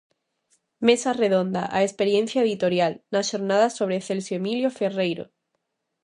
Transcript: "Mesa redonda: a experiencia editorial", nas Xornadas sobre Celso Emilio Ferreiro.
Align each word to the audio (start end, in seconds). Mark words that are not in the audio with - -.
"Mesa 0.87 1.11
redonda: 1.21 1.61
a 1.77 1.79
experiencia 1.87 2.43
editorial", 2.45 2.93
nas 3.13 3.25
Xornadas 3.31 3.75
sobre 3.79 4.03
Celso 4.07 4.33
Emilio 4.39 4.69
Ferreiro. 4.79 5.25